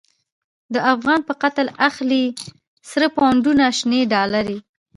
[0.73, 2.25] د افغان په قتل اخلی،
[2.89, 4.57] سره پونډونه شنی ډالری